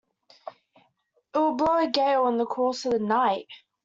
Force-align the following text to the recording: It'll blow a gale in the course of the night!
It'll 1.35 1.53
blow 1.53 1.77
a 1.77 1.87
gale 1.87 2.25
in 2.25 2.39
the 2.39 2.47
course 2.47 2.85
of 2.85 2.91
the 2.93 2.97
night! 2.97 3.45